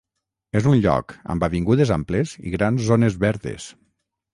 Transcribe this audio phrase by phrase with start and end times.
[0.59, 3.73] És un lloc amb avingudes amples i grans zones verdes.